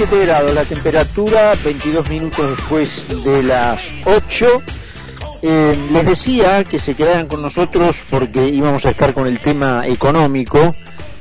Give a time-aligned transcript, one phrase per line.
[0.00, 4.62] 17 grados la temperatura, 22 minutos después de las 8.
[5.42, 9.86] Eh, les decía que se quedaran con nosotros porque íbamos a estar con el tema
[9.86, 10.74] económico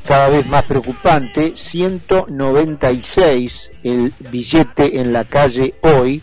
[0.06, 1.58] cada vez más preocupante.
[1.58, 6.22] 196 el billete en la calle hoy.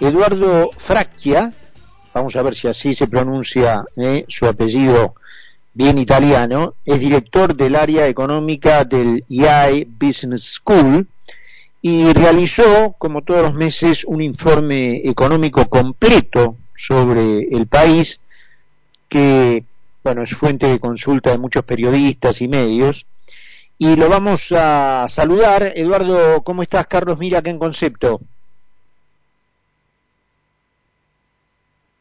[0.00, 1.52] Eduardo Fracchia,
[2.14, 5.16] vamos a ver si así se pronuncia eh, su apellido
[5.74, 11.08] bien italiano, es director del área económica del IAE Business School
[11.86, 18.20] y realizó, como todos los meses, un informe económico completo sobre el país
[19.06, 19.66] que,
[20.02, 23.04] bueno, es fuente de consulta de muchos periodistas y medios.
[23.76, 25.74] Y lo vamos a saludar.
[25.76, 26.86] Eduardo, ¿cómo estás?
[26.86, 28.22] Carlos Mira, ¿qué en concepto?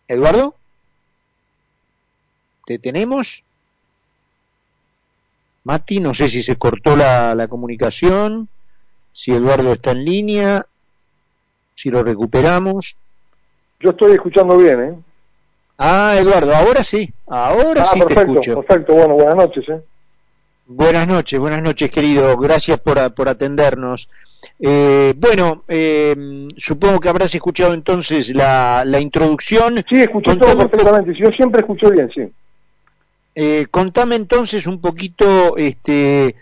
[0.08, 0.56] Eduardo,
[2.66, 3.44] ¿te tenemos?
[5.66, 8.48] Mati, no sé si se cortó la, la comunicación,
[9.14, 10.66] si Eduardo está en línea,
[11.74, 13.00] si lo recuperamos.
[13.80, 14.94] Yo estoy escuchando bien, ¿eh?
[15.78, 18.62] Ah, Eduardo, ahora sí, ahora ah, sí perfecto, te escucho.
[18.62, 19.82] Perfecto, bueno, buenas noches, ¿eh?
[20.66, 22.38] Buenas noches, buenas noches, querido.
[22.38, 24.10] Gracias por, por atendernos.
[24.60, 29.84] Eh, bueno, eh, supongo que habrás escuchado entonces la, la introducción.
[29.90, 31.14] Sí, escuché todo perfectamente.
[31.16, 32.22] Yo siempre escucho bien, sí.
[33.36, 36.36] Eh, contame entonces un poquito este,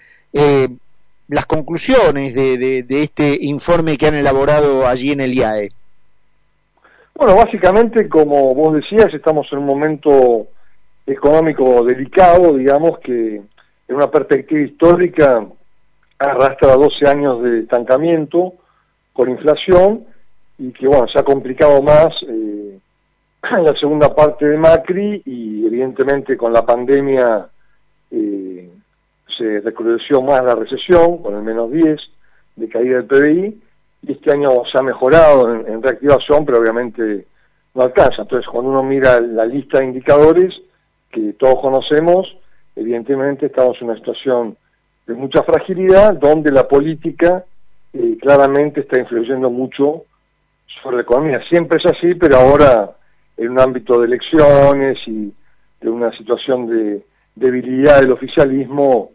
[1.31, 5.71] las conclusiones de, este informe que han elaborado allí en el IAE.
[7.15, 10.47] Bueno, básicamente, como vos decías, estamos en un momento
[11.07, 15.45] económico delicado, digamos, que en una perspectiva histórica
[16.19, 18.53] arrastra 12 años de estancamiento
[19.13, 20.03] con inflación
[20.57, 22.77] y que, bueno, se ha complicado más eh,
[23.51, 27.47] en la segunda parte de Macri y evidentemente con la pandemia
[28.11, 28.70] eh,
[29.37, 31.99] se recrudeció más la recesión, con el menos 10
[32.55, 33.61] de caída del PBI,
[34.03, 37.27] y este año se ha mejorado en, reactivación, pero obviamente
[37.73, 38.23] no alcanza.
[38.23, 40.59] Entonces, cuando uno mira la lista de indicadores
[41.11, 42.35] que todos conocemos,
[42.75, 44.57] evidentemente estamos en una situación
[45.05, 47.45] de mucha fragilidad, donde la política
[47.93, 50.05] eh, claramente está influyendo mucho
[50.81, 51.41] sobre la economía.
[51.47, 52.91] Siempre es así, pero ahora
[53.37, 55.33] en un ámbito de elecciones y
[55.81, 57.03] de una situación de
[57.35, 59.11] debilidad del oficialismo,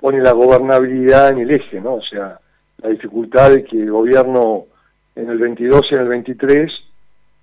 [0.00, 1.94] pone la gobernabilidad en el eje, ¿no?
[1.94, 2.40] O sea,
[2.82, 4.64] la dificultad de que el gobierno
[5.14, 6.72] en el 22 y en el 23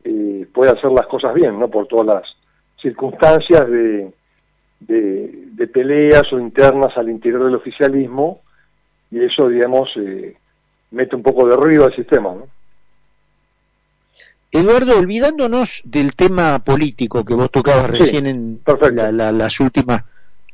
[0.05, 1.69] eh, pueda hacer las cosas bien, ¿no?
[1.69, 2.35] Por todas las
[2.81, 4.11] circunstancias de,
[4.79, 8.41] de, de, peleas o internas al interior del oficialismo
[9.11, 10.35] y eso, digamos, eh,
[10.91, 12.47] mete un poco de ruido al sistema, ¿no?
[14.51, 18.95] Eduardo, olvidándonos del tema político que vos tocabas Sí, recién en perfecto.
[18.95, 20.03] la, la, las últimas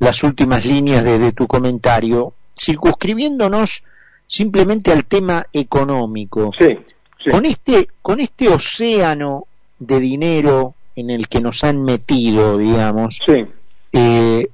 [0.03, 3.83] las últimas líneas de, de tu comentario, circunscribiéndonos
[4.27, 6.51] simplemente al tema económico.
[6.57, 6.77] Sí,
[7.23, 7.31] sí.
[7.31, 9.47] Con este con este océano
[9.79, 13.45] de dinero en el que nos han metido, digamos, Sí,
[13.93, 14.49] eh,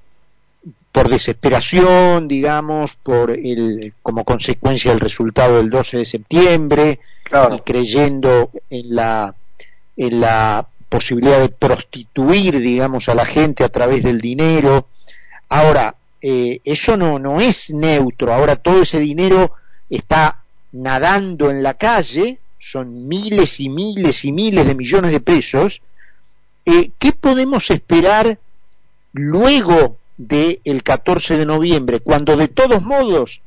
[0.91, 6.99] por desesperación, digamos, por el como consecuencia del resultado del 12 de septiembre,
[7.55, 9.35] y creyendo en la
[9.95, 14.87] en la posibilidad de prostituir digamos a la gente a través del dinero
[15.49, 19.53] ahora eh, eso no no es neutro ahora todo ese dinero
[19.89, 25.81] está nadando en la calle son miles y miles y miles de millones de pesos
[26.65, 28.37] eh, qué podemos esperar
[29.13, 33.41] luego del el 14 de noviembre cuando de todos modos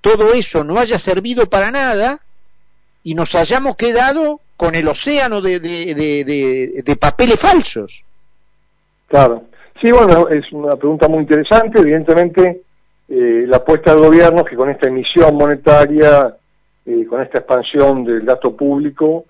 [0.00, 2.20] todo eso no haya servido para nada
[3.02, 8.02] y nos hayamos quedado con el océano de, de, de, de, de papeles falsos.
[9.08, 9.44] Claro.
[9.84, 11.78] Sí, bueno, es una pregunta muy interesante.
[11.78, 12.62] Evidentemente,
[13.06, 16.34] eh, la apuesta del gobierno es que con esta emisión monetaria,
[16.86, 19.26] eh, con esta expansión del gasto público,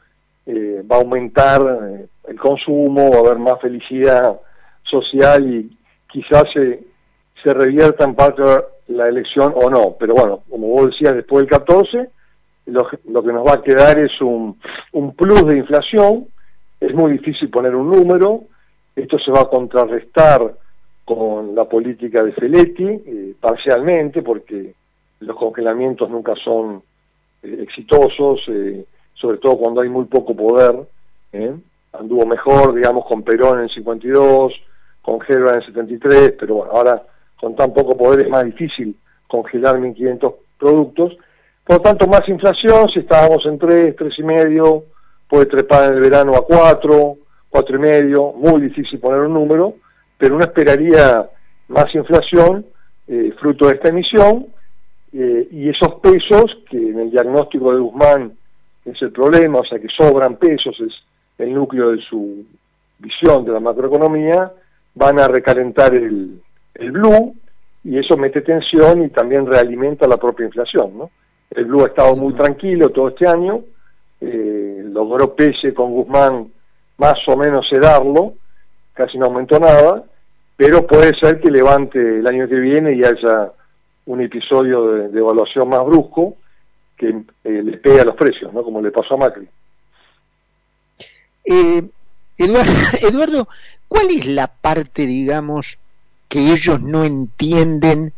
[0.46, 4.38] eh, va a aumentar el consumo, va a haber más felicidad
[4.84, 5.76] social y
[6.06, 6.84] quizás se,
[7.42, 8.44] se revierta en parte
[8.86, 9.96] la elección o no.
[9.98, 12.10] Pero bueno, como vos decías, después del 14,
[12.66, 14.56] lo, lo que nos va a quedar es un,
[14.92, 16.28] un plus de inflación.
[16.78, 18.44] Es muy difícil poner un número.
[18.96, 20.54] Esto se va a contrarrestar
[21.04, 24.74] con la política de Feletti, eh, parcialmente, porque
[25.20, 26.82] los congelamientos nunca son
[27.42, 30.76] eh, exitosos, eh, sobre todo cuando hay muy poco poder.
[31.92, 34.52] Anduvo mejor, digamos, con Perón en el 52,
[35.02, 37.02] con Gerba en el 73, pero bueno, ahora
[37.40, 38.96] con tan poco poder es más difícil
[39.26, 41.16] congelar 1.500 productos.
[41.64, 44.84] Por lo tanto, más inflación, si estábamos en 3, 3 y medio,
[45.28, 47.16] puede trepar en el verano a 4,
[47.54, 49.76] cuatro y medio, muy difícil poner un número,
[50.18, 51.30] pero uno esperaría
[51.68, 52.66] más inflación,
[53.06, 54.48] eh, fruto de esta emisión,
[55.12, 58.32] eh, y esos pesos, que en el diagnóstico de Guzmán
[58.84, 60.92] es el problema, o sea que sobran pesos, es
[61.38, 62.44] el núcleo de su
[62.98, 64.50] visión de la macroeconomía,
[64.96, 66.42] van a recalentar el,
[66.74, 67.36] el blue
[67.84, 70.98] y eso mete tensión y también realimenta la propia inflación.
[70.98, 71.10] ¿no?
[71.50, 73.62] El blue ha estado muy tranquilo todo este año,
[74.20, 76.48] eh, logró pese con Guzmán
[76.98, 78.34] más o menos sedarlo,
[78.92, 80.04] casi no aumentó nada,
[80.56, 83.52] pero puede ser que levante el año que viene y haya
[84.06, 86.36] un episodio de, evaluación más brusco
[86.96, 88.62] que eh, le pega a los precios, ¿no?
[88.62, 89.48] como le pasó a Macri.
[91.44, 91.82] Eh,
[92.38, 93.48] Eduardo,
[93.88, 95.78] ¿cuál es la parte, digamos,
[96.28, 98.12] que ellos no entienden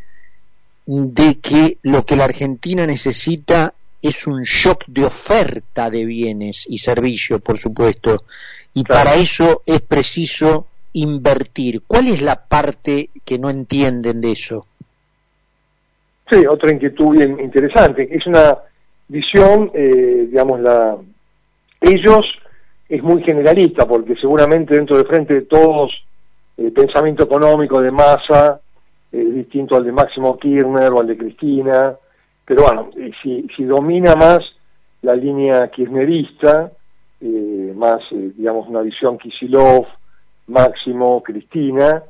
[0.86, 6.78] de que lo que la Argentina necesita es un shock de oferta de bienes y
[6.78, 8.24] servicios, por supuesto,
[8.74, 11.82] y para eso es preciso invertir.
[11.86, 14.66] ¿Cuál es la parte que no entienden de eso?
[16.30, 18.08] Sí, otra inquietud bien interesante.
[18.10, 18.58] Es una
[19.08, 20.96] visión, eh, digamos, la
[21.80, 22.26] ellos
[22.88, 25.92] es muy generalista porque seguramente dentro de frente de todos
[26.56, 28.60] el pensamiento económico de masa
[29.12, 31.96] es distinto al de Máximo Kirchner o al de Cristina,
[32.46, 32.90] pero bueno,
[33.22, 34.40] si, domina más
[35.02, 36.72] la línea kirchnerista,
[37.20, 39.86] eh, más, eh, digamos, una visión Kisilov,
[40.46, 42.02] Máximo, Cristina,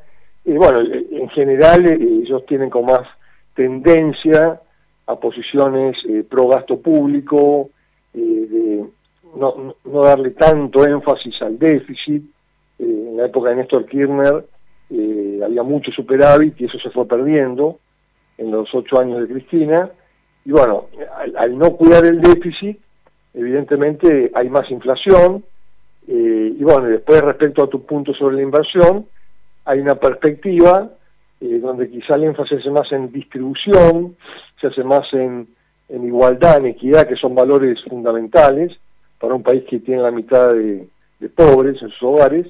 [0.44, 3.08] bueno, en general ellos tienen como más
[3.54, 4.60] tendencia
[5.06, 7.70] a posiciones eh, pro gasto público,
[8.14, 8.84] eh, de
[9.36, 12.22] no, no, darle tanto énfasis al déficit.
[12.78, 14.46] Eh, en la época de Néstor Kirchner
[15.44, 17.78] había mucho superávit y eso se fue perdiendo
[18.38, 19.90] en los ocho años de Cristina.
[20.46, 20.86] Y bueno,
[21.36, 22.78] al, no cuidar el déficit,
[23.34, 25.44] evidentemente hay más inflación.
[26.06, 29.06] y bueno, después respecto a tu punto sobre la inversión,
[29.64, 30.88] hay una perspectiva
[31.40, 34.16] eh, donde quizá el énfasis se más en distribución,
[34.60, 35.48] se hace más en,
[35.90, 38.72] igualdad, en equidad, que son valores fundamentales
[39.18, 40.88] para un país que tiene la mitad de,
[41.34, 42.46] pobres en sus hogares,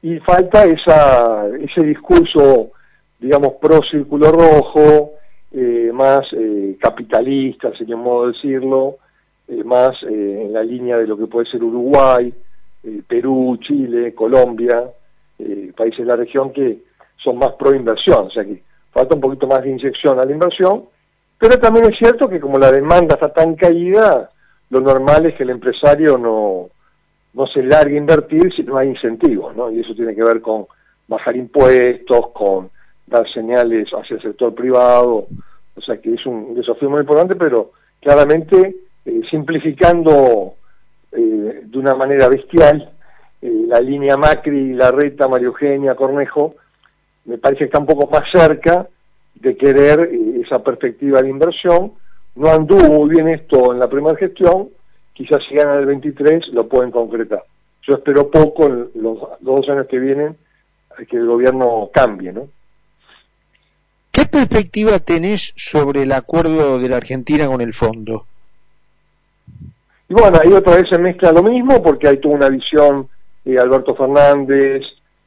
[0.00, 2.70] y falta esa, ese discurso,
[3.20, 5.12] digamos, pro círculo rojo,
[5.52, 8.96] eh, más eh, capitalista, sería un modo de decirlo,
[9.64, 12.32] más en la línea de lo que puede ser Uruguay,
[13.06, 14.84] Perú, Chile, Colombia,
[15.76, 16.78] países de la región que
[17.22, 18.62] son más pro inversión, o sea que
[18.92, 20.84] falta un poquito más de inyección a la inversión,
[21.38, 24.30] pero también es cierto que como la demanda está tan caída,
[24.70, 26.70] lo normal es que el empresario no,
[27.34, 29.70] no se largue a invertir si no hay incentivos, ¿no?
[29.70, 30.66] Y eso tiene que ver con
[31.08, 32.70] bajar impuestos, con
[33.12, 35.26] dar señales hacia el sector privado,
[35.74, 40.54] o sea que es un desafío muy importante, pero claramente eh, simplificando
[41.12, 42.90] eh, de una manera bestial
[43.40, 46.54] eh, la línea Macri, la reta, Mario Eugenia, Cornejo,
[47.24, 48.88] me parece que está un poco más cerca
[49.34, 50.10] de querer
[50.44, 51.92] esa perspectiva de inversión.
[52.34, 54.68] No anduvo muy bien esto en la primera gestión,
[55.12, 57.44] quizás si ganan el 23 lo pueden concretar.
[57.82, 60.36] Yo espero poco en los, dos años que vienen
[61.08, 62.48] que el gobierno cambie, ¿no?
[64.22, 68.24] ¿Qué perspectiva tenés sobre el acuerdo de la Argentina con el fondo?
[70.08, 73.08] Y bueno, ahí otra vez se mezcla lo mismo porque hay toda una visión
[73.44, 74.82] de Alberto Fernández,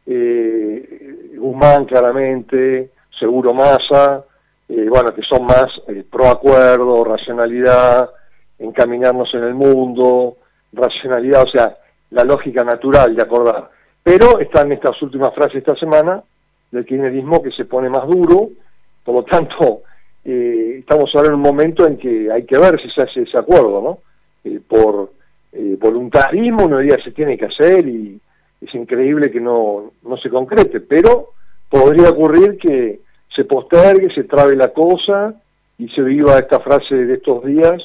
[0.06, 4.24] eh, Guzmán claramente, Seguro Massa,
[4.70, 8.10] eh, bueno, que son más eh, pro acuerdo, racionalidad,
[8.58, 10.38] encaminarnos en el mundo,
[10.72, 11.78] racionalidad, o sea,
[12.12, 13.70] la lógica natural de acordar.
[14.02, 16.24] Pero están estas últimas frases esta semana
[16.72, 18.52] del kirchnerismo que se pone más duro,
[19.06, 19.84] por lo tanto,
[20.26, 23.38] eh, estamos ahora en un momento en que hay que ver si se hace ese
[23.38, 24.00] acuerdo, ¿no?
[24.68, 25.12] por
[25.80, 28.20] voluntarismo uno diría se tiene que hacer y
[28.62, 31.30] es increíble que no, no se concrete, pero
[31.70, 33.00] podría ocurrir que
[33.34, 35.34] se postergue, se trabe la cosa
[35.78, 37.84] y se viva esta frase de estos días,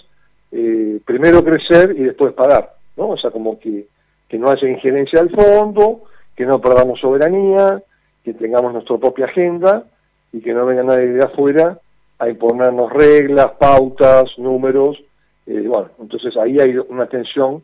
[0.53, 3.11] eh, primero crecer y después pagar, ¿no?
[3.11, 3.87] O sea, como que,
[4.29, 6.03] que no haya injerencia al fondo,
[6.37, 7.83] que no perdamos soberanía,
[8.25, 9.85] que tengamos nuestra propia agenda
[10.33, 11.79] y que no venga nadie de afuera
[12.19, 15.03] a imponernos reglas, pautas, números.
[15.47, 17.63] Eh, bueno, entonces ahí hay una tensión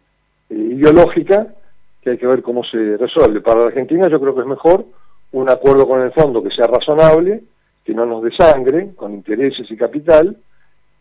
[0.49, 1.55] eh, ideológica
[2.01, 3.41] que hay que ver cómo se resuelve.
[3.41, 4.87] Para la Argentina yo creo que es mejor
[5.33, 7.43] un acuerdo con el fondo que sea razonable,
[7.85, 10.37] que no nos desangre con intereses y capital,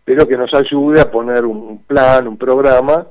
[0.03, 3.07] pero que nos ayude a poner un plan, un programa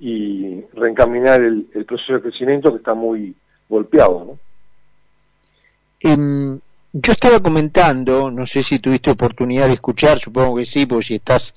[0.00, 3.34] y reencaminar el, proceso de crecimiento que está muy
[3.68, 4.24] golpeado.
[4.24, 4.38] ¿no?
[6.00, 6.60] Em,
[6.92, 11.14] yo estaba comentando, no sé si tuviste oportunidad de escuchar, supongo que sí, porque si
[11.14, 11.54] estás,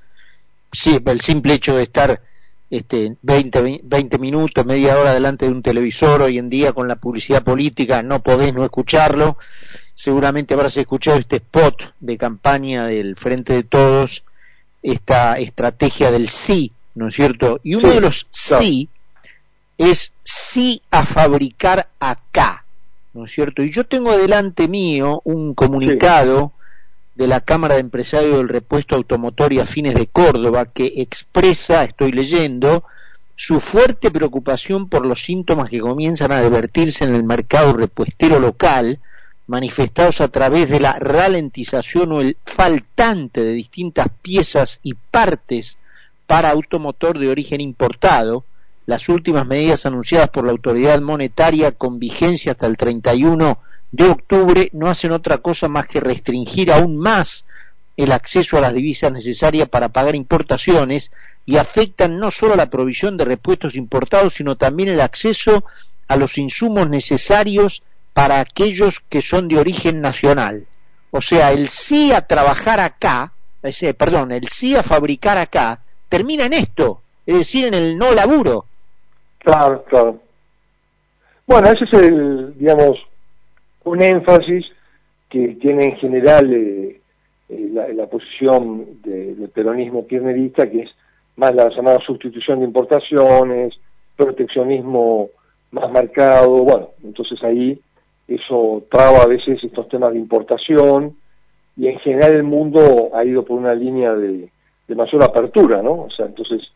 [0.71, 2.21] sí, el simple hecho de estar
[2.69, 6.95] este, 20, 20 minutos, media hora delante de un televisor, hoy en día con la
[6.95, 9.37] publicidad política no podés no escucharlo,
[9.93, 14.23] seguramente habrás escuchado este spot de campaña del Frente de Todos
[14.81, 17.59] esta estrategia del sí, ¿no es cierto?
[17.63, 18.87] Y uno de los sí
[19.77, 22.64] es sí a fabricar acá,
[23.15, 23.63] ¿no es cierto?
[23.63, 26.51] Y yo tengo delante mío un comunicado
[27.15, 32.11] de la Cámara de Empresarios del Repuesto Automotor y Afines de Córdoba que expresa, estoy
[32.11, 32.83] leyendo,
[33.37, 38.99] su fuerte preocupación por los síntomas que comienzan a advertirse en el mercado repuestero local,
[39.47, 45.77] manifestados a través de la ralentización o el faltante de distintas piezas y partes
[46.27, 48.43] para automotor de origen importado,
[48.85, 53.59] las últimas medidas anunciadas por la autoridad monetaria con vigencia hasta el 31
[53.91, 57.45] de octubre no hacen otra cosa más que restringir aún más
[57.97, 61.11] el acceso a las divisas necesarias para pagar importaciones
[61.45, 65.63] y afectan no solo la provisión de repuestos importados, sino también el acceso
[66.07, 70.67] a los insumos necesarios para aquellos que son de origen nacional.
[71.11, 73.33] O sea, el sí a trabajar acá,
[73.97, 78.65] perdón, el sí a fabricar acá, termina en esto, es decir, en el no laburo.
[79.45, 80.19] Claro.
[81.45, 82.97] Bueno, ese es el, digamos,
[83.83, 84.65] un énfasis
[85.29, 86.99] que tiene en general eh,
[87.49, 90.95] eh, la, posición del peronismo kirchnerista, que es
[91.35, 93.75] más la llamada sustitución de importaciones,
[94.15, 95.29] proteccionismo
[95.69, 97.79] más marcado, bueno, entonces ahí
[98.27, 101.15] eso traba a veces estos temas de importación
[101.77, 104.49] y en general el mundo ha ido por una línea de,
[104.95, 106.03] mayor apertura, ¿no?
[106.03, 106.71] O sea, entonces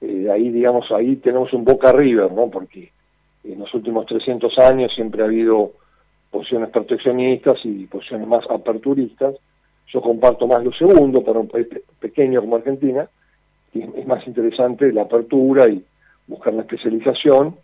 [0.00, 2.50] eh, ahí digamos, ahí tenemos un boca river, ¿no?
[2.50, 2.92] Porque
[3.44, 5.72] en los últimos 300 años siempre ha habido
[6.30, 9.34] posiciones proteccionistas y posiciones más aperturistas.
[9.86, 11.68] Yo comparto más lo segundo para un país
[12.00, 13.08] pequeño como Argentina,
[13.72, 15.84] y es más interesante la apertura y
[16.26, 17.56] buscar la especialización,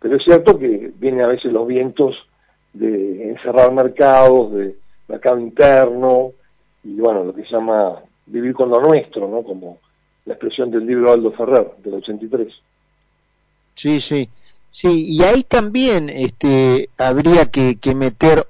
[0.00, 2.16] pero es cierto que vienen a veces los vientos
[2.72, 4.76] de encerrar mercados, de
[5.08, 6.32] mercado interno,
[6.84, 9.42] y bueno, lo que se llama vivir con lo nuestro, ¿no?
[9.42, 9.78] Como
[10.28, 12.48] la expresión del libro Aldo Ferrer, del 83.
[13.74, 14.28] Sí, sí.
[14.70, 18.46] Sí, y ahí también este, habría que, meter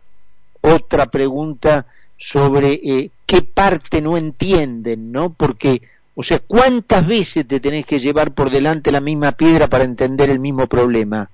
[0.60, 5.32] otra pregunta sobre eh, qué parte no entienden, ¿no?
[5.32, 5.80] Porque,
[6.16, 10.28] o sea, ¿cuántas veces te tenés que llevar por delante la misma piedra para entender
[10.28, 11.30] el mismo problema?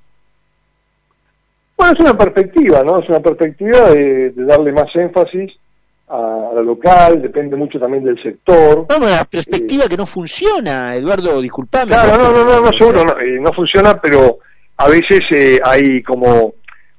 [1.79, 3.01] Bueno, es una perspectiva, ¿no?
[3.01, 5.51] Es una perspectiva de, darle más énfasis
[6.15, 8.87] a, la local, depende mucho también del sector.
[8.89, 11.89] No, una perspectiva eh, que no funciona, Eduardo, disculpame.
[11.89, 14.39] Claro, no, no, no, no, seguro, no, eh, no funciona, pero
[14.77, 16.55] a veces eh, hay como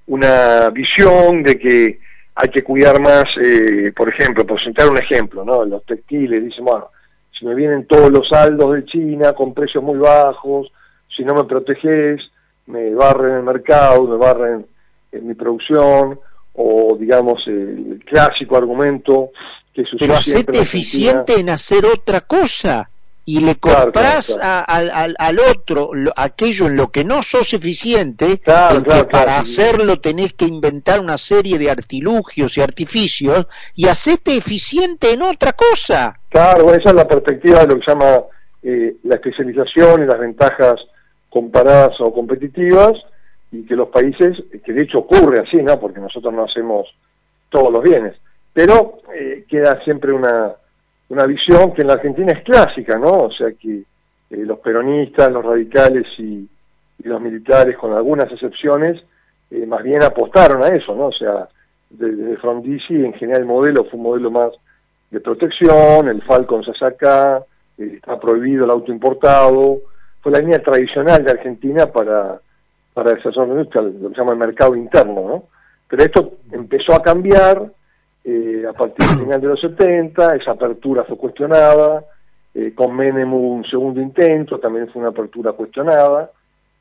[0.08, 2.00] una visión de que
[2.36, 5.64] hay que cuidar más, eh, por ejemplo, por citar un ejemplo, ¿no?
[5.64, 6.90] Los textiles dicen, bueno,
[7.32, 10.72] si me vienen todos los saldos de China con precios muy bajos,
[11.16, 12.30] si no me proteges,
[12.68, 14.66] me barren el mercado, me barren
[15.12, 16.20] en mi producción,
[16.56, 19.32] o digamos el clásico argumento
[19.74, 20.00] que sucede.
[20.00, 22.90] Pero hacete eficiente en hacer otra cosa
[23.28, 30.00] y le compras al, otro aquello en lo que no sos eficiente, que para hacerlo
[30.00, 36.20] tenés que inventar una serie de artilugios y artificios, y hacete eficiente en otra cosa.
[36.30, 38.22] Claro, esa es la perspectiva de lo que se llama
[38.62, 40.76] eh, la especialización y las ventajas
[41.30, 42.94] comparadas o competitivas,
[43.60, 45.80] y que los países, que de hecho ocurre así, ¿no?
[45.80, 46.88] Porque nosotros no hacemos
[47.50, 48.16] todos los bienes,
[48.54, 50.56] pero eh, queda siempre una
[51.10, 53.24] una visión que en la Argentina es clásica, ¿no?
[53.24, 53.86] O sea que eh,
[54.30, 56.48] los peronistas, los radicales y,
[57.04, 59.04] los militares, con algunas excepciones,
[59.52, 61.08] eh, más bien apostaron a eso, ¿no?
[61.08, 61.48] O sea,
[61.88, 64.52] desde Frondizi en general el modelo fue un modelo más
[65.12, 67.44] de protección, el Falcon se saca,
[67.78, 69.82] eh, está prohibido el auto importado,
[70.20, 72.40] fue la línea tradicional de Argentina para,
[72.96, 75.44] para el sector lo que se llama el mercado interno, ¿no?
[75.90, 77.70] Pero esto empezó a cambiar,
[78.24, 82.06] eh, a partir del final de los 70, esa apertura fue cuestionada,
[82.54, 86.32] eh, con Menem hubo un segundo intento, también fue una apertura cuestionada,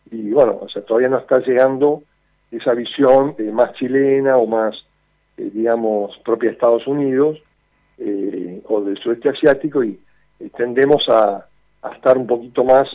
[0.09, 2.04] y bueno, o sea, todavía no está llegando
[2.49, 4.87] esa visión eh, más chilena o más,
[5.37, 7.42] digamos, propia de Estados Unidos
[8.66, 9.99] o del sudeste asiático, y
[10.56, 11.44] tendemos a,
[11.92, 12.88] estar un poquito más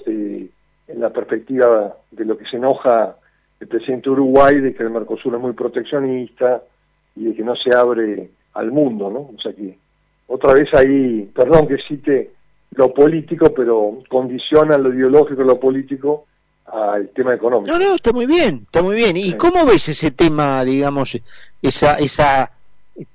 [0.90, 3.16] en la perspectiva de lo que se enoja
[3.60, 6.64] el presidente Uruguay, de que el Mercosur es muy proteccionista
[7.16, 9.20] y de que no se abre al mundo, ¿no?
[9.36, 9.78] O sea que
[10.28, 12.32] otra vez ahí, perdón que cite
[12.72, 16.26] lo político, pero condiciona lo ideológico lo político
[16.66, 17.74] al tema económico.
[17.74, 19.18] No, no, está muy bien, está muy bien.
[19.18, 21.20] ¿Y cómo ves ese tema, digamos,
[21.62, 22.52] esa esa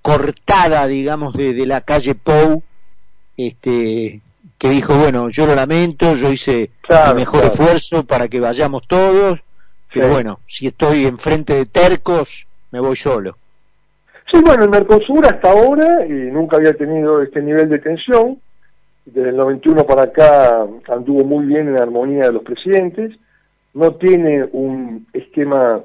[0.03, 2.63] cortada, digamos, de, la calle Pou,
[3.37, 4.21] este,
[4.65, 9.39] que dijo, bueno, yo lo lamento, yo hice el mejor esfuerzo para que vayamos todos,
[9.93, 13.37] pero bueno, si estoy enfrente de tercos, me voy solo.
[14.33, 18.41] Sí, bueno, el Mercosur hasta ahora nunca había tenido este nivel de tensión.
[19.05, 23.13] desde el 91 para acá anduvo muy bien en armonía de los presidentes,
[23.75, 25.83] no tiene un esquema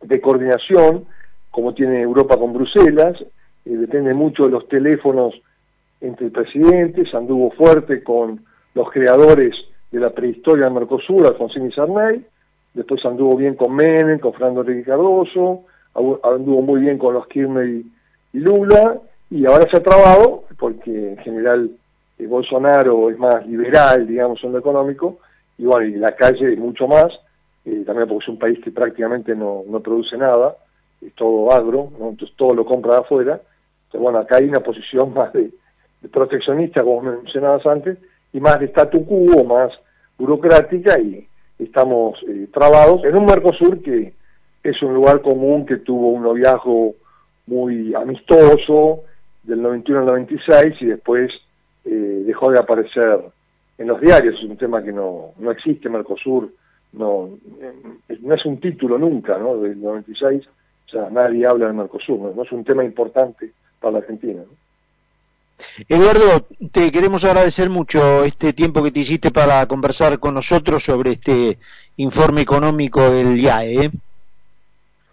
[0.00, 1.04] de coordinación
[1.50, 3.26] como tiene Europa con Bruselas, eh,
[3.66, 5.38] depende mucho de los teléfonos
[6.00, 9.54] entre presidentes, anduvo fuerte con los creadores
[9.90, 12.24] de la prehistoria del Mercosur, Alfonsín y Sarney,
[12.74, 15.64] después anduvo bien con Menem, con Fernando Enrique Cardoso,
[15.94, 17.90] anduvo muy bien con los Kirchner y,
[18.32, 18.98] Lula,
[19.30, 21.70] y ahora se ha trabado, porque en general
[22.18, 25.18] eh, Bolsonaro es más liberal, digamos, en lo económico,
[25.56, 27.10] y bueno, y la calle mucho más,
[27.64, 30.56] eh, también porque es un país que prácticamente no, produce nada,
[31.00, 33.40] es todo agro, entonces todo lo compra de afuera,
[33.86, 35.50] entonces bueno, acá hay una posición más de,
[36.10, 37.98] proteccionista, como mencionabas antes,
[38.32, 39.72] y más de statu quo, más
[40.18, 41.26] burocrática, y
[41.58, 44.14] estamos eh, trabados en un Mercosur que
[44.62, 46.94] es un lugar común que tuvo un noviazgo
[47.46, 49.04] muy amistoso
[49.42, 51.32] del 91 al 96 y después
[51.84, 53.20] eh, dejó de aparecer
[53.78, 56.52] en los diarios, es un tema que no, no existe, Mercosur
[56.92, 59.56] no, eh, no es un título nunca, ¿no?
[59.58, 60.46] Del 96,
[60.86, 64.42] o sea, nadie habla del Mercosur, no, es un tema importante para la Argentina.
[65.88, 71.12] Eduardo, te queremos agradecer mucho este tiempo que te hiciste para conversar con nosotros sobre
[71.12, 71.58] este
[71.96, 73.84] informe económico del IAE.
[73.84, 73.90] ¿eh?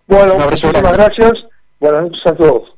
[0.08, 1.34] Bueno, muchísimas gracias.
[1.80, 2.76] Buenas noches a todos.